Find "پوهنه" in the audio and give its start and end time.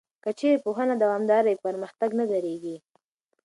0.65-0.95